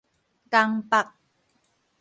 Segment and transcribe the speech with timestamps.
[0.49, 0.97] 江北